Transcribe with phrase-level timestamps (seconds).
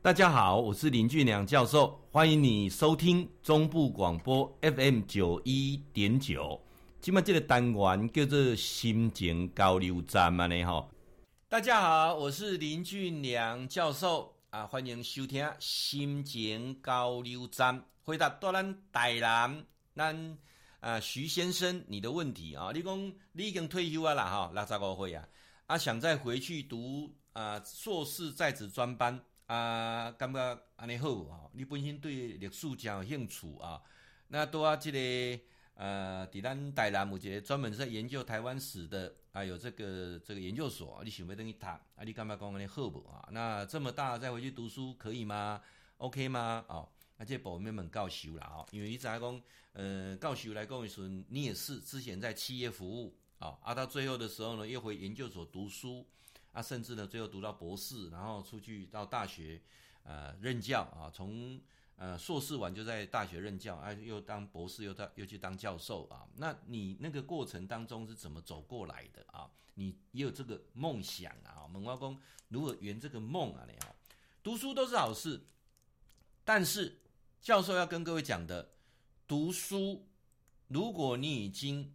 [0.00, 6.58] 大家好，我是林俊良教授，欢迎你收听中部广播 FM 九一点九。
[7.00, 10.88] 今麦这个单元叫做心情交流站嘛呢哈。
[11.48, 20.38] 大家好，我是林俊良教授啊，欢迎收听心情交流站，回答多咱台南咱
[20.78, 22.70] 啊徐先生你的问题啊。
[22.72, 25.28] 你讲你已经退休啊啦哈，六十五岁啊，
[25.66, 29.20] 啊想再回去读啊硕士在职专班。
[29.48, 31.48] 啊，感觉安尼好啊！
[31.54, 33.82] 你本身对历史真有兴趣啊，
[34.28, 35.42] 那拄啊，这个
[35.72, 41.80] 呃，伫咱台南有一个专门在研究台湾史的啊，有这个这个研究所，你想要等去读啊？
[42.04, 43.26] 你感觉讲安尼好不啊？
[43.32, 45.62] 那这么大再回去读书可以吗
[45.96, 46.62] ？OK 吗？
[46.68, 49.42] 哦，那这部分们教授啦哦，因为你知影讲，
[49.72, 56.06] 呃，教授来讲的时候，你也是之前在企业服务啊，啊，到最后的时候呢，又回研究所读书。
[56.52, 59.60] 啊，甚至呢，最后读到博士，然后出去到大学，
[60.02, 61.10] 呃，任教啊。
[61.14, 61.60] 从
[61.96, 66.26] 呃硕士完就在大学任教，啊，又当博士，又到又去当教授啊。
[66.36, 69.48] 那你那个过程当中是怎么走过来的啊？
[69.74, 71.68] 你也有这个梦想啊？
[71.70, 72.18] 猛蛙公
[72.48, 73.64] 如何圆这个梦啊？
[73.68, 73.94] 你好，
[74.42, 75.40] 读书都是好事，
[76.44, 76.98] 但是
[77.40, 78.70] 教授要跟各位讲的，
[79.28, 80.06] 读书，
[80.68, 81.94] 如果你已经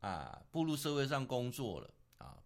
[0.00, 1.88] 啊步入社会上工作了。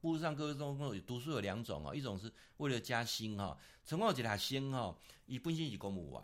[0.07, 6.23] 啊，步入上各位中中读书有两种哦，一种是为了加薪哈，陈光杰他先哈，一本身是公务员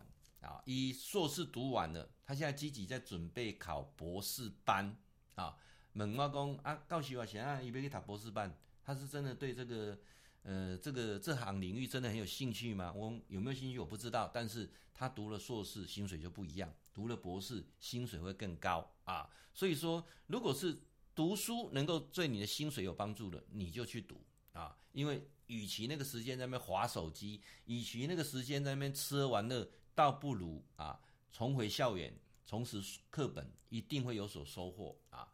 [0.48, 4.96] 啊，以硕士读完了，他现在积极在准备考博士班
[5.34, 5.56] 啊。
[5.94, 8.56] 问我讲啊，告诉我现在要不要去读博士班？
[8.84, 9.98] 他是真的对这个
[10.42, 12.92] 呃这个这行领域真的很有兴趣吗？
[12.92, 19.28] 我有没有兴趣我不知道，但是他读了硕士薪水就不一样，读了博士薪水会更高啊。
[19.52, 20.80] 所以说，如果是
[21.14, 24.18] 读书能够对你的薪水有帮助的，你就去读
[24.52, 24.74] 啊！
[24.92, 30.98] 因为与其那个时间在那边划手机，与其那个时间在那边吃喝玩乐，倒不如啊
[31.30, 35.28] 重回校园，重拾课本，一定会有所收获啊！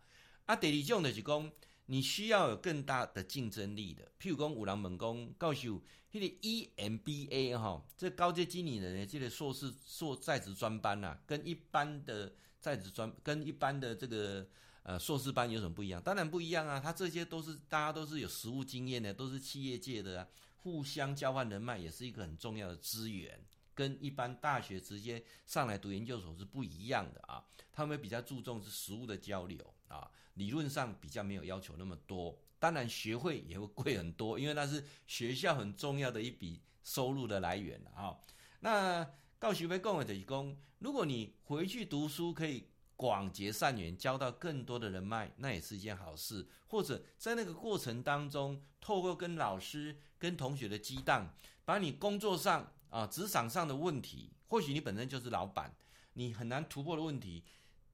[0.46, 1.52] 啊，第二种就是讲，
[1.86, 14.48] 你需要有更大的竞争力的，譬如讲五郎本宫告诉那个 EMBA 哈，这高阶经理人的这个硕士硕在职专班呐、啊，跟一般的在职专跟一般的这个。
[14.88, 16.00] 呃，硕士班有什么不一样？
[16.00, 16.80] 当然不一样啊！
[16.80, 23.38] 他这些都是大家都是有实务经验的，都是企业界的啊，互相交换人脉也是一个很重要的资源，
[23.74, 27.44] 跟一般大学直接上来读研究所是不一样的啊。
[27.70, 32.34] 他们比较注重是实务的交流啊，理论上比较没有要求那么多。
[32.58, 38.16] 当然学费也会贵很多，因为那是学校很重要的一笔收入的来源啊。
[38.60, 39.06] 那
[39.38, 42.64] 告学费共的提供，如果你回去读书可以。
[42.98, 46.48] 广结善缘，交到更多的人脉，那也是一件好事。
[46.66, 51.32] 或者在那个过程当中，透过跟老师、跟同学的激荡，
[51.64, 55.76] 把你工作上啊、职场上的问题，或许你本身就是老板，
[56.14, 57.44] 你很难突破的问题，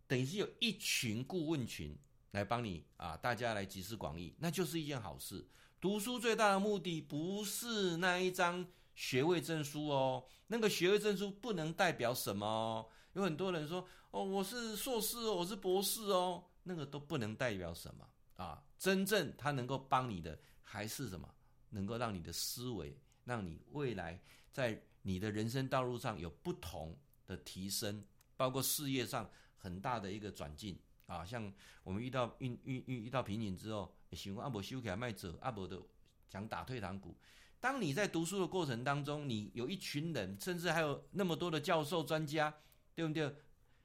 [0.07, 1.95] 等于是有一群顾问群
[2.31, 5.47] 来帮你啊，大家来集思广益，那就是一件好事。
[5.83, 12.87] 读书最大的目的不是那一张学位证书哦，那个学位证书不能代表什么哦。
[13.15, 18.05] 有很多人说：“哦，我是硕士哦，我是博士哦，那个都不能代表什么
[18.37, 18.63] 啊！
[18.77, 21.33] 真正他能够帮你的，还是什么？
[21.71, 24.21] 能够让你的思维，让你未来
[24.53, 28.05] 在你的人生道路上有不同的提升，
[28.37, 30.77] 包括事业上很大的一个转进
[31.07, 31.25] 啊！
[31.25, 31.53] 像
[31.85, 35.81] 我们遇到遇遇遇遇到瓶颈之后，想阿伯修起来卖走，阿伯的
[36.29, 37.17] 想打退堂鼓。
[37.61, 42.53] 当你在读书的过程当中，你有一群人，甚至还有那么多的教授专家。”
[42.95, 43.35] 对不对？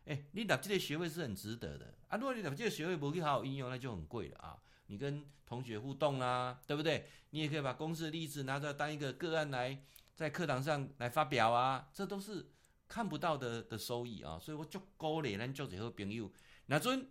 [0.06, 2.18] 哎，你拿这个学位是很值得的啊！
[2.18, 4.58] 如果你拿这个学位不去好好应用，那就很贵了啊！
[4.88, 7.08] 你跟同学互动啊，对不对？
[7.30, 9.84] 你也可以把公司的例子拿出来当一个个案来
[10.16, 12.50] 在课堂上来发表啊，这都是
[12.88, 14.40] 看不到的的收益啊！
[14.40, 16.32] 所以我就鼓励咱做一好朋友，
[16.66, 17.08] 那阵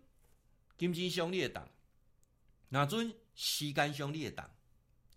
[0.77, 1.69] 金钱上你会当，
[2.69, 4.49] 那阵时间上你会当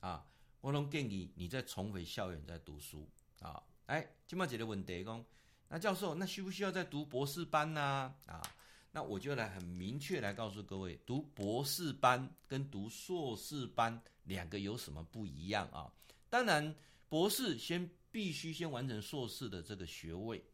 [0.00, 0.24] 啊！
[0.60, 3.08] 我拢建议你再重回校园再读书
[3.40, 3.60] 啊！
[3.86, 5.24] 哎，这么几个问题讲。
[5.72, 8.14] 那教授，那需不需要再读博士班呢？
[8.26, 8.42] 啊，
[8.90, 15.90] 那我就来很明确来告诉各位，读博士班跟读硕士班两个有什么不一样啊？
[16.28, 16.76] 当然，
[17.08, 20.44] 博士先必须先完成硕士的这个学位。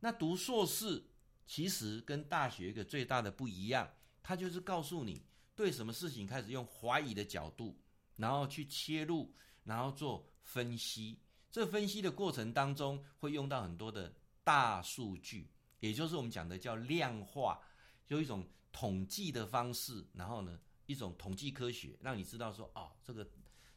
[0.00, 1.00] 那读硕士
[1.46, 3.88] 其实跟大学一个最大的不一样，
[4.20, 5.22] 它就是告诉你
[5.54, 7.78] 对什么事情开始用怀疑的角度，
[8.16, 9.32] 然后去切入，
[9.62, 11.20] 然后做分析。
[11.52, 14.12] 这分析的过程当中会用到很多的。
[14.44, 15.50] 大数据，
[15.80, 17.60] 也就是我们讲的叫量化，
[18.06, 23.28] 就一种统计的方式，然后呢，一种统计科学，让你知道说，哦，这个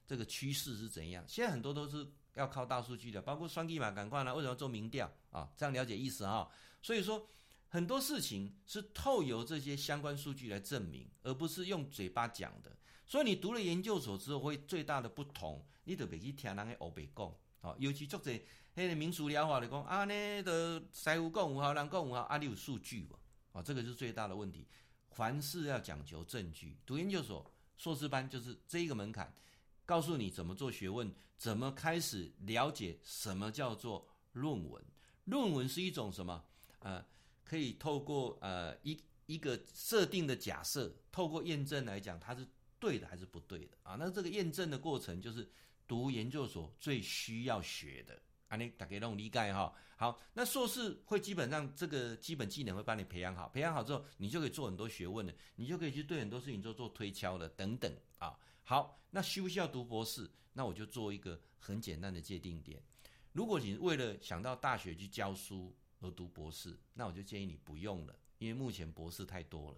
[0.05, 1.23] 这个趋势是怎样。
[1.27, 5.51] 现在很多都是要靠大数据的，包括双计码赶快啦，为什么要做民调啊？
[5.55, 6.49] 这样了解意思哈。
[6.81, 7.27] 所以说
[7.69, 12.75] 很多事情是透由这些相关数据来证明，而不是用嘴巴讲的。
[13.05, 18.31] 所以你读了研究所之后，会最大的不同，你得别去听人家欧北讲啊，尤其作者
[18.75, 23.15] 那个民俗疗法的讲啊，呢的师傅讲有效，人讲有效，啊，你有数据不？
[23.51, 24.67] 啊，这个是最大的问题。
[25.11, 27.45] 凡事要讲求证据，读研究所
[27.77, 29.31] 硕士班就是这一个门槛，
[29.85, 34.83] 告诉你怎么做学问，怎么开始了解什么叫做论文。
[35.25, 36.43] 论文是一种什么？
[36.79, 37.05] 呃，
[37.43, 42.47] 可以透过呃一一个设定的假设，透过验证来讲它是
[42.79, 43.95] 对的还是不对的啊？
[43.99, 45.47] 那这个验证的过程就是
[45.87, 48.19] 读研究所最需要学的。
[48.53, 49.73] 啊，你大概那种理解哈。
[49.97, 58.37] 好，那硕士会基本上这个基本技能会帮你培养好，培养好之后，你就可以做很多学问了，你就可以去对很多事情做做推敲了等等啊。
[58.63, 60.29] 好，那需不需要读博士？
[60.53, 62.79] 那我就做一个很简单的界定点。
[63.31, 69.77] 如果你为了想到大学去教书而读博士，那我就建议你不用了，因为目前博士太多了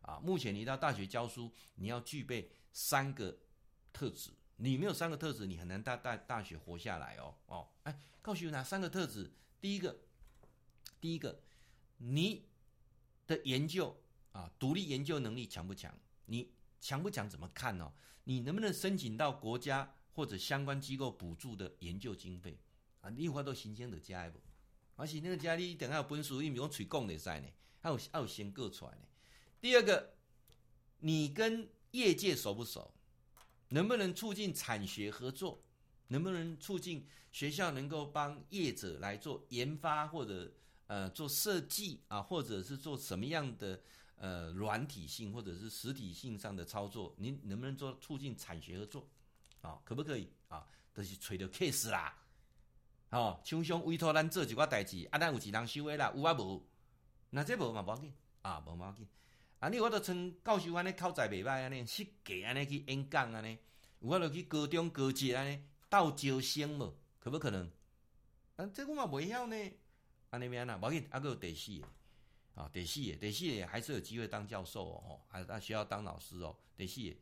[0.00, 0.18] 啊。
[0.18, 3.38] 目前你到大学教书，你要具备三个
[3.92, 4.30] 特质。
[4.56, 7.68] 你没有三个特质，你很难大大大学活下来哦哦。
[7.82, 9.30] 哎，告诉你哪三个特质？
[9.60, 9.98] 第一个，
[11.00, 11.40] 第一个，
[11.98, 12.46] 你
[13.26, 13.96] 的研究
[14.32, 15.94] 啊，独立研究能力强不强？
[16.26, 17.28] 你强不强？
[17.28, 17.92] 怎么看哦？
[18.24, 22.58] 你能不能申请到国家或者相关机构补助的研究经费
[23.02, 23.10] 啊？
[23.10, 24.40] 你有法度新鲜的加不？
[24.96, 27.46] 而且那个家里等下有本书，你比如吹讲的在呢，
[27.80, 29.06] 还有还有先过出来呢。
[29.60, 30.14] 第二个，
[31.00, 32.94] 你跟业界熟不熟？
[33.68, 35.62] 能不能促进产学合作？
[36.08, 40.52] 能不能促进学校能够帮业者来做研发，或者
[40.86, 43.80] 呃做设计啊，或者是做什么样的
[44.16, 47.12] 呃软体性或者是实体性上的操作？
[47.18, 49.08] 您能不能做促进产学合作？
[49.62, 50.64] 啊，可不可以啊？
[50.94, 52.16] 都、是吹到 case 啦。
[53.10, 56.64] 哦，熊熊委托咱做一寡代志，啊，咱有一人收的啦，有啊无？
[57.30, 58.12] 那这无嘛无要紧
[58.42, 59.06] 啊，无嘛要紧。
[59.58, 59.68] 啊！
[59.70, 63.58] 你我都称教授安尼口才袂歹安尼，设计安尼去演讲安尼，
[64.00, 66.94] 我都去高中高职安尼斗招生无？
[67.18, 67.70] 可不可能？
[68.56, 69.56] 啊，这我嘛袂晓呢。
[70.30, 71.86] 安尼边啊，无要紧，啊，个有第四个
[72.54, 76.54] 啊，第四个，第四个还是有机会当教授哦，还啊需要当老师哦。
[76.76, 77.16] 第四个，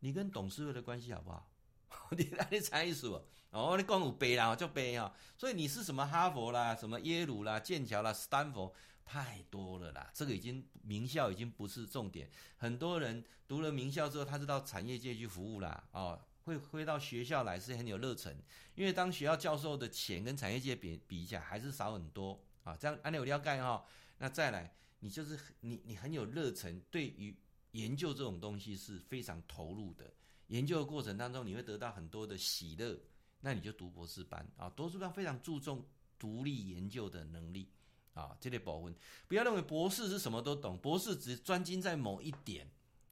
[0.00, 1.48] 你跟董事会的关系好不好？
[2.10, 3.24] 你安尼猜意思不？
[3.50, 5.14] 哦，你讲有背啦，就背啊。
[5.38, 8.74] 所以你是什么哈佛啦，什么耶鲁啦，剑桥啦，斯坦福。
[9.06, 12.28] 太多了啦，这个已经名校已经不是重点。
[12.56, 18.36] 很多人读了名校之后，他是到产业界去服务啦，哦，会回到学校来是很有热忱，
[18.74, 22.76] 因为当学校教授的钱跟产业界比比一下还是少很多啊。
[22.76, 23.86] 这样按你有了解哈，
[24.18, 27.36] 那再来，你就是你你很有热忱，对于
[27.70, 30.12] 研究这种东西是非常投入的。
[30.48, 32.98] 研究的过程当中，你会得到很多的喜乐，
[33.42, 34.68] 那你就读博士班啊。
[34.68, 35.86] 博士班非常注重
[36.18, 37.68] 独立研究的能力。
[38.16, 38.94] 啊，这类部分
[39.28, 42.66] 不要认为博士是什么都懂，博士只专精在某一点。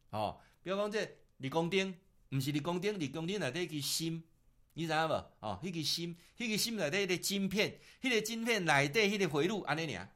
[0.08, 1.06] 哦，比如讲这
[1.36, 1.94] 理工丁，
[2.30, 4.24] 不是理工丁，理工丁内底个心，
[4.72, 5.12] 你知道不？
[5.46, 10.08] 哦，那个心，那个心内底的晶片，那个晶片内底迄个回路安尼尔。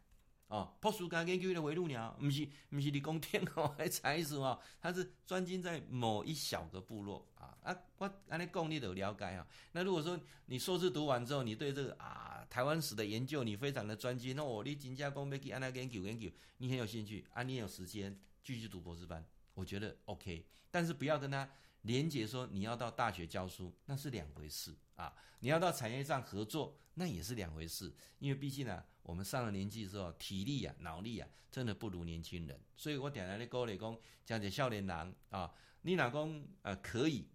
[0.49, 9.47] 哦，博士刚研究的回路呢，不是不是理工天哦，还才意思哦，他是专精在某一小个部落啊啊，我安尼讲你都了解啊。
[9.73, 19.25] 那如果说你硕士读完之后，你对这个啊台湾史的研究你非常的专精，那我你真正讲要去安那研究研究，你很有兴趣啊，你有时间继续读博士班，
[19.55, 21.49] 我觉得 OK，但是不要跟他。
[21.83, 25.15] 连结说你要到大学教书，那是两回事啊！
[25.41, 27.95] 你要到产业上合作，那也是两回事。
[28.19, 32.61] 因为毕竟呢、啊，我们上了年纪之后，体力啊、脑力啊，真的不如年轻人。
[32.77, 35.51] 所以我点来的鼓励讲，讲解少年郎啊，
[35.83, 37.27] 你老公呃可以，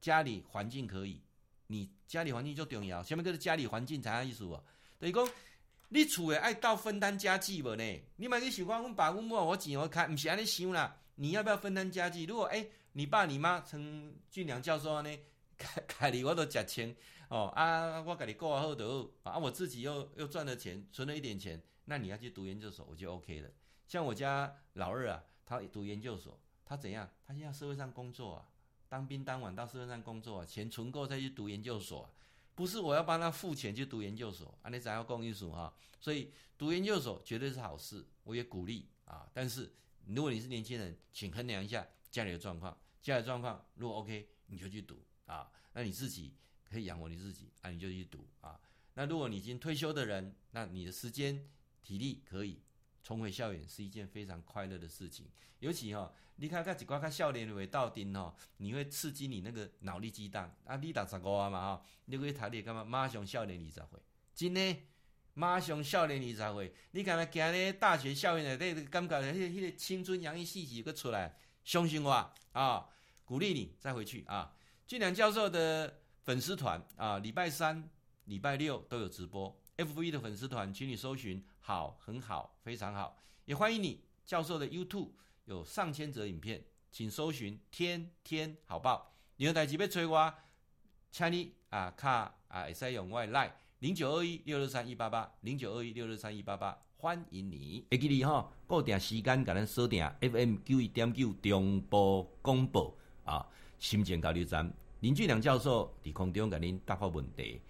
[0.00, 1.20] 家里环境可以，
[1.66, 3.02] 你家里环境就重要。
[3.02, 4.62] 什么叫做家里环境才有意思啊？
[4.98, 5.28] 等于讲，
[5.88, 8.00] 你厝诶爱到分担家计无呢？
[8.16, 10.96] 你买去想讲，阮爸阮母我钱我开，不是安尼想啦。
[11.16, 12.24] 你要不要分担家计？
[12.24, 15.18] 如果哎、你爸你妈陈俊良教授呢，
[15.86, 16.94] 开里我都假钱
[17.28, 18.86] 哦啊，我给你过后的
[19.22, 23.50] 啊，我自己又又赚了钱，存了一点钱，那你要去读研究所，我就 OK 了。
[23.86, 27.08] 像我家老二啊，他读研究所，他怎样？
[27.26, 28.48] 他现在社会上工作啊，
[28.88, 32.08] 当兵当完到社会上工作啊，钱存够再去读研究所，
[32.54, 39.72] 不是我要帮他付钱去读研究所啊，你只要公益所哈，所以读研究所绝对是好事，我也鼓励啊，但是。
[40.06, 42.76] 如果你是年轻人，请衡量一下家里的状况。
[43.00, 45.50] 家里状况如果 OK，你就去读啊。
[45.72, 48.60] 那你自己可以养活你自己啊，你就去读啊。
[48.94, 51.48] 那如果你已经退休的人，那你的时间、
[51.82, 52.62] 体力可以，
[53.02, 55.26] 重回校园是一件非常快乐的事情，
[55.58, 60.76] 尤其哈、你看看几挂看少年的到丁哈，你会刺激你那个脑力激荡啊！
[60.76, 62.84] 你打十五啊嘛哈，你可以谈你干嘛？
[62.84, 64.00] 马上少年二十岁，
[64.34, 64.82] 真的，
[65.34, 72.88] 马上少年二十岁，你看嘛，今日大学校园的那个感觉，那个那个青春洋溢气息个出来，相信我啊！
[73.24, 74.54] 鼓励你再回去啊！
[74.94, 77.90] 俊良教授的粉丝团啊，礼拜三、
[78.26, 79.52] 礼拜六都有直播。
[79.76, 84.04] FB 的粉丝团，请你搜寻，好，很好，非常好，也欢迎你。
[84.24, 85.08] 教授的 YouTube
[85.46, 89.16] 有上千则影片，请搜寻天天好报。
[89.34, 90.32] 你有代志要找我，
[91.10, 97.84] 请你啊卡啊，会使用我的 Line 零九二一六六三一八八零九二一六六三一八八，欢迎你。
[97.90, 103.44] 会记你哈，固定时间，甲咱锁定 FM 九一点九中部广播啊，
[103.80, 104.72] 新店交流站
[105.04, 107.60] 林俊良教授伫空中甲您答复问题。